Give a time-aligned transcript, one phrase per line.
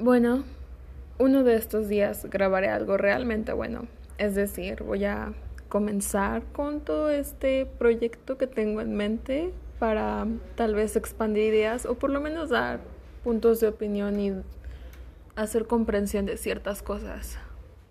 [0.00, 0.44] Bueno,
[1.18, 3.88] uno de estos días grabaré algo realmente bueno.
[4.16, 5.32] Es decir, voy a
[5.68, 11.96] comenzar con todo este proyecto que tengo en mente para tal vez expandir ideas o
[11.96, 12.78] por lo menos dar
[13.24, 14.32] puntos de opinión y
[15.34, 17.36] hacer comprensión de ciertas cosas.